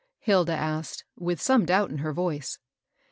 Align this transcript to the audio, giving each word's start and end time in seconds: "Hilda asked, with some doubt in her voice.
"Hilda 0.19 0.53
asked, 0.53 1.03
with 1.15 1.39
some 1.39 1.63
doubt 1.63 1.91
in 1.91 1.99
her 1.99 2.11
voice. 2.11 2.57